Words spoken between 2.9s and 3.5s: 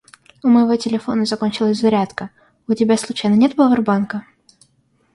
случайно